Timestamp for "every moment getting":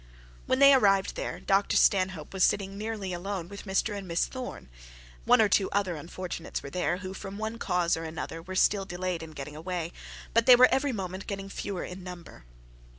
10.71-11.49